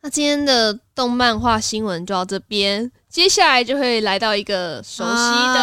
[0.01, 5.59] 那今天的动漫画新闻就到这边，接下来就会来到一个熟悉的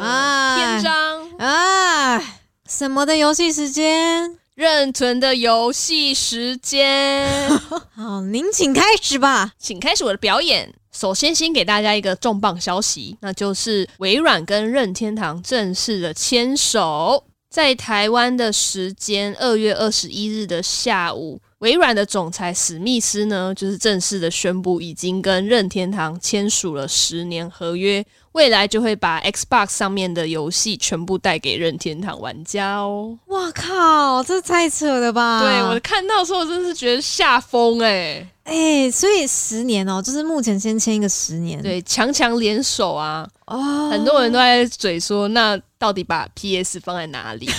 [0.00, 2.18] 啊篇章啊，
[2.66, 7.50] 什么的游戏时间？——任存的游戏时间。
[7.94, 9.52] 好，您请开始吧。
[9.58, 10.74] 请开始我的表演。
[10.92, 33.18] 首先，先给大家一个重磅消息，那就是微软跟任天堂正式的牵手，在台湾的时间二月二十一日的下午，微软的总裁史密斯呢，就是正式的宣布，已经跟任天堂签署了十年合约，未来就会把 Xbox 上面的游戏全部带给任天堂玩家哦。
[33.26, 35.40] 哇靠，这太扯了吧！
[35.42, 38.26] 对我看到的时候，真是觉得吓疯哎。
[38.44, 41.62] 哎、所以十年哦，就是目前先签一个十年。
[41.62, 47.46] 对，强强联手啊，哦，很多人都在嘴说，那到底把 PS 放在哪里？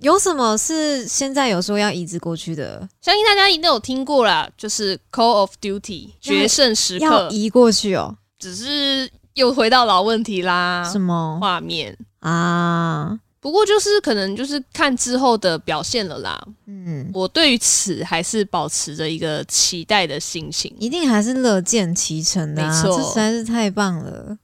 [0.00, 2.88] 有什么是现在有说要移植过去的？
[3.00, 8.16] 相信大家一定有听过啦，就是 Call of Duty 决胜时刻，要移过去哦？
[8.38, 11.96] 只是又回到老问题啦什，么画面。
[12.20, 13.18] 啊？
[13.38, 16.44] 不过就是可能就是看之后的表现了啦。
[16.66, 20.74] 嗯，我对于此还是保持着一个期待的心情。
[20.80, 24.36] 一定还是乐见其成的、啊，没错这实在是太棒了。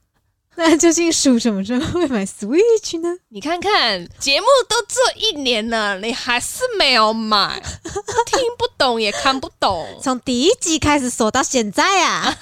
[0.55, 3.09] 那究竟鼠什么时候会买 Switch 呢？
[3.29, 7.59] 你看看节目都做一年了，你还是没有买，
[8.27, 9.87] 听不懂也看不懂。
[9.99, 12.37] 从第一集开始锁到现在啊！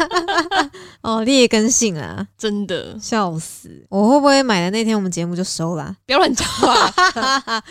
[1.00, 3.86] 哦，劣根性啊，真的，笑死！
[3.88, 5.96] 我会不会买的那天我们节目就收啦？
[6.06, 7.62] 不要乱讲话。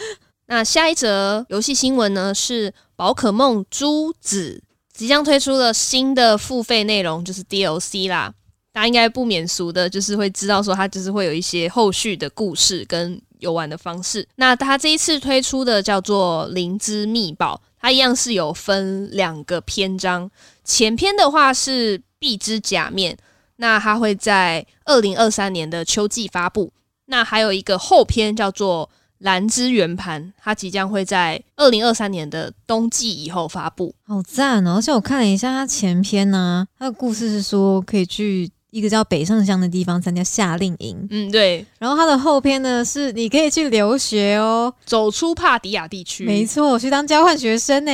[0.47, 2.33] 那下一则游戏新闻呢？
[2.33, 8.33] 是宝可梦珠子即将推出了新的付费内容，就是 DLC 啦。
[8.71, 14.27] 大家应该不免俗的，就是会知道说它就是会有一些后续的故事跟游玩的方式。
[14.35, 20.29] 那它这一次推出的叫做《灵之秘宝》，它一样是有分两个篇章。
[20.63, 23.17] 前篇的话是壁之假面，
[23.55, 26.71] 那它会在二零二三年的秋季发布。
[27.05, 33.95] 那还有一个后篇叫做蓝之圆盘，它即将会在二零二三年的冬季以后发布。
[34.03, 34.75] 好赞哦！
[34.75, 44.73] 而且我看了一下它前篇呢、它的故事是说可以去一个叫北上乡的地方参加夏令营，嗯，对，然后它的后篇呢是你可以去留学哦。
[44.85, 47.91] 走出帕迪亚地区，没错，去当交换学生呢，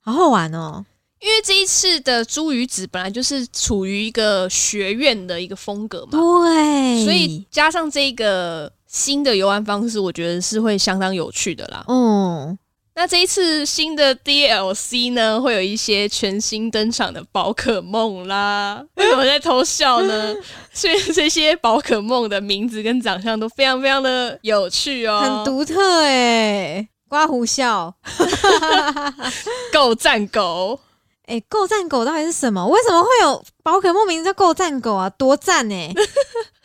[0.00, 0.84] 好好玩哦。
[1.20, 11.82] 因为这一次的朱鱼子本来就是处于一个学院的一个风格嘛，对，所以加上这个新的游玩方式，我觉得是会相当有趣的啦。
[11.88, 12.54] 哦，
[12.96, 18.84] 那这一次新的 DLC 呢，会有一些全新登场的宝可梦啦。
[18.94, 20.34] 为什么在偷笑呢？
[20.72, 27.94] 所以这些宝可梦的名字跟长相都非常非常的有趣哦，很独特哎，刮胡笑。
[29.72, 30.78] 够赞狗。
[31.26, 32.64] 哎，够赞狗到底是什么？
[32.68, 35.10] 为什么会有宝可梦名字叫够赞狗啊？
[35.10, 35.92] 多赞哎！
[35.92, 36.04] 多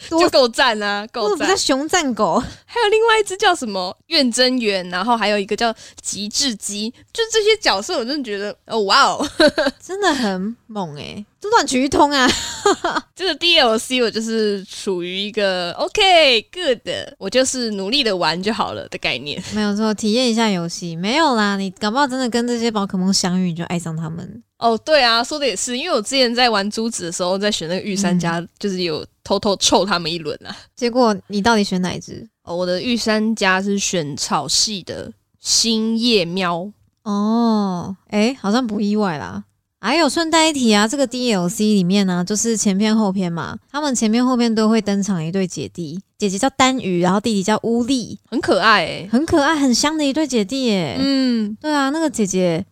[0.10, 1.56] 就够赞啊，够赞不叫！
[1.58, 2.40] 熊赞狗？
[2.66, 9.28] 还有另外一只叫什么怨真猿，然后还有一个叫极致鸡，就这些角色，我真的觉得哦哇哦，
[9.82, 12.30] 真的很猛哎、欸，这乱取一通啊！
[13.16, 16.80] 这个 DLC 我就是处于一个 OK good，
[17.18, 19.42] 我就是努力的玩就好了的概念。
[19.54, 21.58] 没有错，体验一下游戏没有啦。
[21.58, 24.44] 你搞不好真的跟这些宝可梦相遇，你就爱上他们。
[24.60, 30.56] 哦，对啊，说的也是，因为我之前在玩珠子的时候，在选那个御三家，就是有偷偷臭他们一轮啊。
[30.76, 32.28] 结果你到底选哪一只？
[32.44, 36.70] 哦，我的御三家是选草系的星夜喵。
[37.04, 39.46] 哦，哎，好像不意外啦。
[39.82, 50.98] 还有顺带一提啊，这个 DLC 里面呢，就是前篇后篇嘛，他们前面后篇都会登场一对姐弟，姐姐叫丹羽，然后弟弟叫乌力，很可爱诶，很可爱很香的一对姐弟耶。
[51.00, 52.66] 嗯，对啊，那个姐姐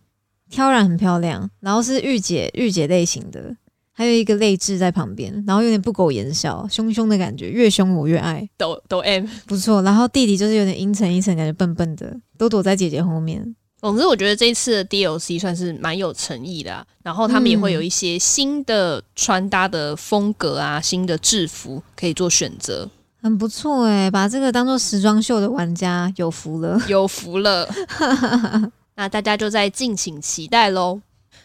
[0.50, 3.56] 挑染很漂亮，然后是御姐御姐类型的，
[3.92, 9.82] 还有一个泪痣在旁边，然后有点不苟言笑，凶凶的感觉，越凶我越爱，抖抖 M 不错。
[9.82, 13.54] 然后弟弟就是有点阴沉阴沉，感觉笨笨的，都躲在姐姐后面。
[13.80, 22.90] 总之，我觉得这一次的 DLC 算是蛮有诚意的，然后他们也会有一些新的穿搭的风格啊，新的制服可以做选择，
[23.22, 27.68] 很不错诶，把这个当做时装秀的玩家有福了，有福了。
[28.98, 31.00] 那大家就在敬请期待喽。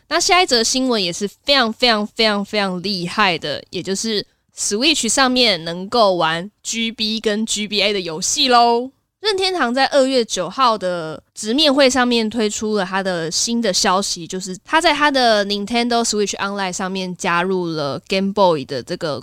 [0.09, 4.25] 那下一则新闻也是非常非常非常非常厉害的，也就是
[4.57, 8.89] Switch 上面能够玩 GB 跟 GBA 的游戏喽。
[9.19, 19.21] 任天堂在二月九号的直面会上面推出了它的新的消息，就是它在它的 Nintendo Switch Online 上面加入了 Game Boy 的这个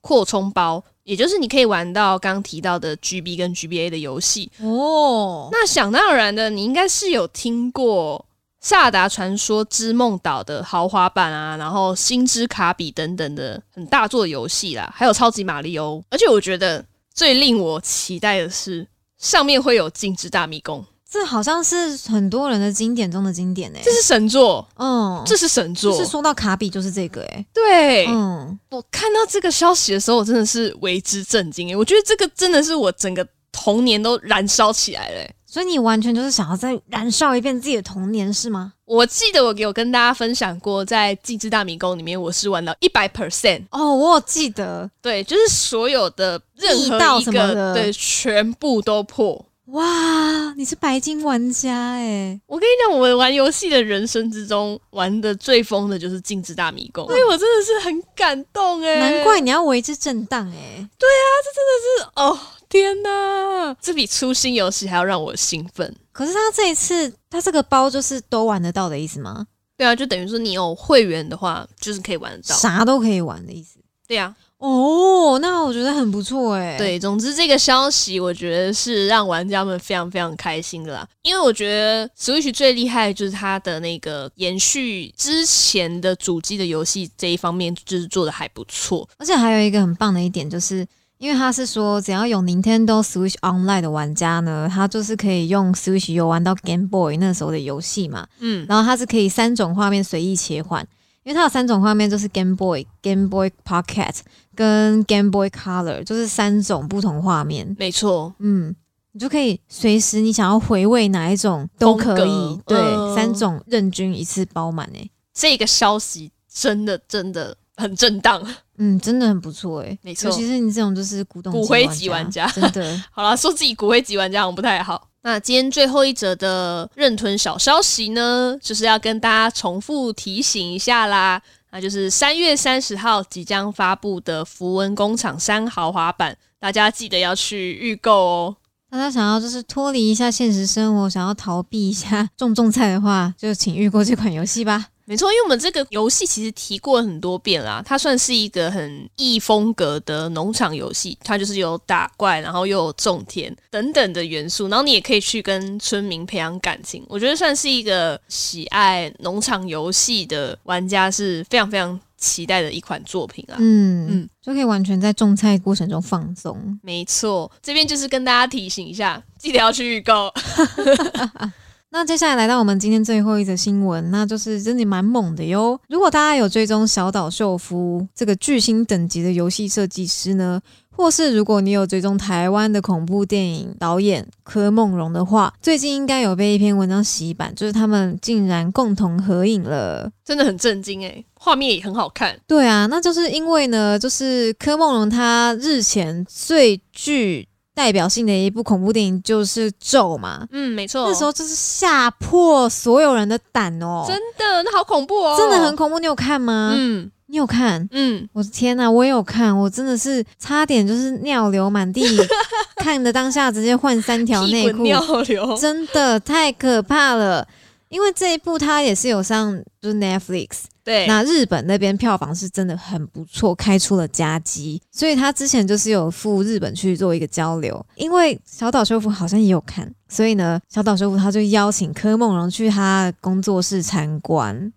[0.00, 5.48] 扩充包，也就是你可以玩到刚提到的 GB 跟 GBA 的游戏哦。
[5.52, 8.24] 那想当然的，你应该是有听过
[8.66, 15.94] 《萨达传说之梦岛》的豪华版啊，然后《星之卡比》等等的很大作游戏啦，还有《超级马里奥》。
[16.10, 16.84] 而且我觉得
[17.14, 18.86] 最令我期待的是。
[19.18, 25.94] 上面会有禁之大迷宫，这好像是很多人的经典中的经典哎，这是神作，嗯，这是神作。
[25.94, 35.30] 是说到卡比就是这个哎，对，嗯，我看到这个消息的时候，我真的是为之震惊哎，我觉得这个真的是我整个童年都燃烧起来了。
[35.44, 38.72] 所以你完全就是想要再燃烧一遍自己的童年是吗？
[38.86, 49.44] 我记得我有跟大家分享过，在《禁之大迷宫》里面，我是玩到一百 percent 哦，我记得，对，就是所有的任何一个，对，全部都破。
[49.72, 52.38] 哇，你是白金玩家哎！
[52.46, 60.88] 我跟你讲，我们玩游戏的人生之中玩的最疯的就是《镜之大迷宫》，所以我真的是很感动哎，难怪你要为之震荡哎。
[60.98, 62.38] 对啊，这真的是哦。
[62.68, 65.94] 天呐，这比出新游戏还要让我兴奋。
[66.10, 69.46] 可是他这一次，他这个包就是都玩得到的意思吗？
[69.76, 73.78] 对啊，就等于说你有会员的话，就是可以玩得到，啥都可以玩的意思。
[74.06, 76.78] 对呀，哦，那我觉得很不错哎。
[76.78, 81.08] 对，总之这个消息我觉得是让玩家们非常非常开心的啦。
[81.22, 89.08] 因为我觉得 Switch 最厉害就是它的那个延续之前的主机的游戏这一方面，就是做的还不错。
[89.18, 90.86] 而且还有一个很棒的一点就是。
[91.18, 98.26] 因为他是说，只要有 Nintendo Switch Online 的玩家呢，他就是可以用 Switch 游玩到 Game Boy 那时候的游戏嘛。
[98.40, 100.84] 嗯，然后它是可以三种画面随意切换，
[101.24, 104.16] 因为它有三种画面，就是 Game Boy、Game Boy Pocket
[104.54, 107.74] 跟 Game Boy Color，就是三种不同画面。
[107.78, 108.74] 没错，嗯，
[109.12, 112.78] 你就可以随时你想要回味哪一种都可以，对，
[113.14, 115.10] 三种任君一次包满诶。
[115.32, 118.42] 这个消息真的真的很震荡。
[118.78, 123.00] 嗯，真的很不错哎，没错，尤其是你这种就是古董骨灰级玩家，真的。
[123.12, 125.08] 好了，说自己骨灰级玩家好像不太好。
[125.24, 138.56] 那今天最后一则的认屯小消息呢，就是要跟大家重复提醒一下啦，那就是三月三十号即将发布的符文工厂三豪华版，大家记得要去预购哦。
[138.90, 144.88] 大家想要就是脱离一下现实生活，想要逃避一下种种菜的话，就请预购这款游戏吧。
[145.12, 157.04] 没错，因为我们这个游戏其实提过很多遍啦，它算是一个很异风格的农场游戏，它就是有打怪，然后又有种田等等的元素，然后你也可以去跟村民培养感情。
[157.10, 163.56] 我觉得算是一个喜爱农场游戏的玩家是非常非常期待的一款作品啊。
[163.58, 166.80] 嗯嗯，就可以完全在种菜过程中放松。
[166.82, 170.32] 没错，这边就是跟大家提醒一下，记得要去预购。
[171.94, 175.78] 那接下来来到我们今天最后一则新闻，那就是真的蛮猛的哟。
[175.90, 180.58] 如果大家有追踪小岛秀夫这个巨星等级的游戏设计师呢，
[180.90, 192.34] 或是如果你有追踪台湾的恐怖电影导演柯梦荣的话，最近应该有被一篇文章洗版，就是他们竟然共同合影了，真的很震惊诶，画面也很好看。
[192.46, 197.46] 对啊，那就是因为呢，就是柯梦龙他日前最具。
[197.74, 206.74] 代表性的一部恐怖电影就是《咒》嘛，嗯，没错，那时候就是吓破所有人的胆哦，真的，那好恐怖哦，真的很恐怖，你有看吗？
[206.76, 207.88] 嗯，你有看？
[207.92, 212.02] 嗯，我的天呐，我也有看，我真的是差点就是尿流满地，
[212.76, 217.46] 看的当下直接换三条内裤，尿流，真的太可怕了。
[217.88, 220.48] 因为这一部它也是有上就是 Netflix，
[220.84, 227.84] 对，那日本那边票房是真的很不错，开出了佳绩，所以他之前就是有赴日本去做一个交流。
[227.94, 234.72] 因为小岛秀夫好像也有看，所以呢，小岛秀夫他就邀请柯梦龙去他工作室参观。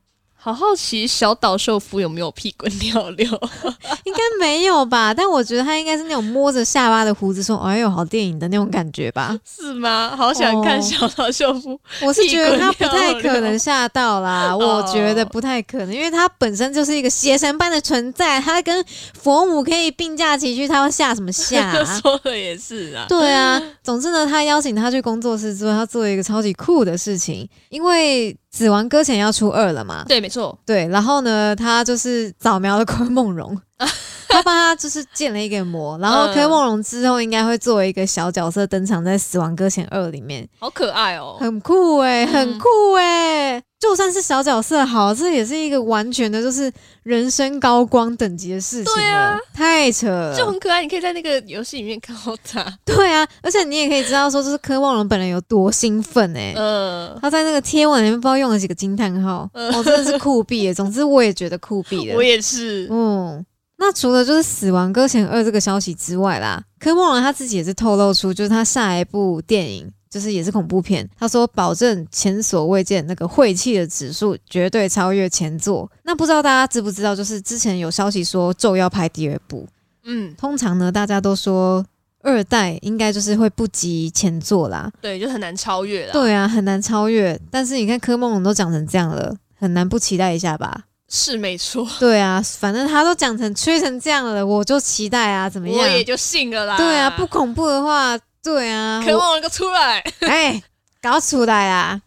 [0.45, 3.25] 好好奇小岛秀夫有没有屁滚尿流？
[4.05, 5.11] 应该没有吧？
[5.11, 9.35] 但我觉得他应该是那种摸着下巴的胡子说：“哎呦，好电影的那种感觉吧。
[9.43, 10.13] 是吗？
[10.15, 18.85] 好想看哦小岛秀夫。”我是觉得他不太可能吓到啦，我觉得不太可能，因为他本身就是一个邪神般的存在，他跟
[19.19, 21.83] 佛母可以并驾齐驱，他要吓什么吓、啊？
[21.99, 33.59] 说的也是啊，对啊，总之呢，他邀请他去工作室之后，他做了一个超级酷的事情，因为《死亡搁浅》要出二了嘛，对，没错，对，然后呢，他就是扫描了柯梦荣，
[34.29, 36.33] 他帮他就是建了一个模，然后嗯。
[36.33, 41.35] 柯梦荣之后应该会作为一个小角色登场在《死亡搁浅二》里面，好可爱哦。
[41.39, 42.27] 很酷诶、嗯。
[42.27, 46.71] 很酷诶、就算是小角色好，这也是一个完全的就是
[47.03, 52.65] 人生高光等级的事情，对啊太扯了，就很可爱，你可以在那个游戏里面看到他。
[52.83, 60.73] 对啊，而且你也可以知道说，就是柯梦龙本人有多兴奋诶、嗯，他在那个贴文里面不知道用了几个惊叹号，我、真的是酷毙耶！
[60.75, 62.23] 总之我也觉得酷毙了我。
[62.23, 62.87] 也是。
[62.89, 63.45] 嗯，
[63.77, 75.91] 那除了就是《死亡搁浅二》这个消息之外啦，柯梦龙他自己也是透露出，就是他下一部电影就是也是恐怖片，他说保证前所未见那个晦气的指数绝对超越前作。
[76.03, 79.67] 那不知道大家知不知道，就是之前有消息说咒要拍第二部，
[80.05, 81.85] 嗯，通常呢大家都说
[82.21, 87.37] 二代应该就是会不及前作啦，对，就很难超越了。，对啊，很难超越。
[87.51, 90.83] 但是你看柯梦龙都讲成这样了，很难不期待一下吧？
[91.09, 95.77] 是没错，对啊，反正他都讲成吹成这样了，我就期待啊，怎么样？
[95.77, 96.77] 我也就信了啦。
[96.77, 100.61] 对啊，不恐怖的话，对啊，渴望能够出来，哎，
[101.01, 101.99] 搞出来啊！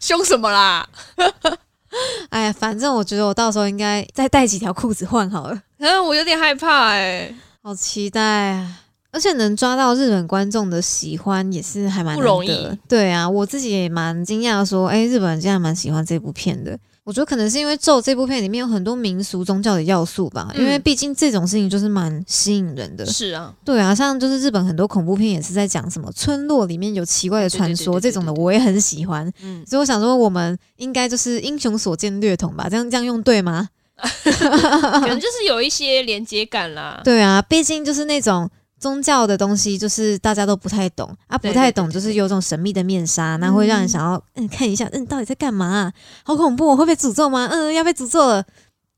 [0.00, 0.88] 凶什么啦？
[2.30, 8.80] 哎呀，反正我觉得我到时候应该再带几条裤子换好了，嗯，我有点害怕哎、好期待啊！
[9.12, 16.78] 而且能抓到日本观众的喜欢也是还蛮不容易难得对啊，我自己也蛮惊讶的说，哎、日本人竟然蛮喜欢这部片的。
[17.06, 23.06] 我觉得可能是因为《咒》这部片里面有很多民俗宗教的要素吧，嗯因为毕竟这种事情就是蛮吸引人的。
[23.06, 29.32] 是啊，对啊，像就是日本很多恐怖片也是在讲什么村落里面有奇怪的传说这种的，我也很喜欢。
[29.40, 32.66] 嗯，所以我想说，我们应该就是英雄所见略同吧？
[32.68, 33.68] 这样这样用对吗？
[33.96, 37.00] 可能就是有一些连接感啦。
[37.04, 45.66] 对啊，毕竟就是那种宗教的东西，就是大家都不太懂啊，不太懂就是有种神秘的面纱，那会让人想要嗯看一下，嗯，到底在干嘛？
[45.66, 45.92] 啊、
[46.24, 47.48] 好恐怖、哦，会被诅咒吗？
[47.50, 48.44] 嗯，要被诅咒了，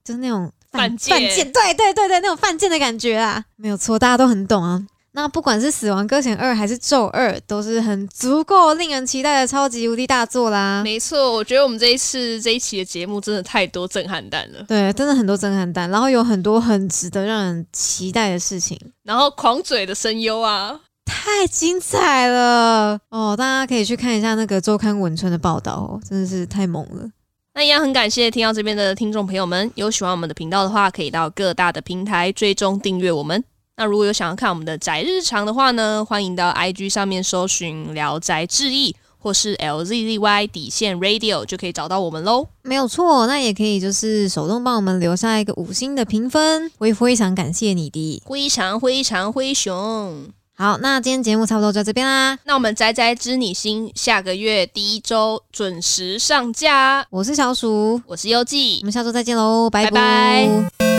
[0.05, 1.11] 就是那种犯贱。
[1.17, 4.85] 犯贱，对对对对，那种犯贱的感觉啊，没有错，大家都很懂啊。
[5.19, 10.81] 那不管是《死亡搁浅二》还是《咒二》，都是很足够令人期待的超级无敌大作啦。
[10.85, 18.79] 没错，我觉得我们这一次这一期的节目真的太多震撼弹了，对，真的很多震撼弹，然后有很多很值得让人期待的事情。
[19.03, 23.35] 然后狂嘴的声优啊，太精彩了哦！
[23.37, 27.11] 大家可以去看一下那个周刊文春的报道哦，真的是太猛了。
[27.55, 33.43] 那一样很感谢听到这边的听众朋友们，有喜欢我们的频道的话，可以到各大的平台追踪订阅我们。
[33.79, 42.49] 那如果有想要看我们的宅日常的话呢，欢迎到 IG 上面搜寻“聊斋志异”或是 LZZY 底线 Radio 就可以找到我们喽。
[42.63, 48.21] 没有错，那也可以就是手动帮我们留下一个五星的评分，我也非常感谢你的。
[48.29, 50.27] 非常非常灰熊。
[50.57, 52.37] 好，那今天节目差不多就到这边啦。
[52.43, 57.07] 那我们宅宅知你心下个月第一周准时上架。
[57.11, 60.98] 我是小鼠，我是优记我，们下周再见喽，拜拜拜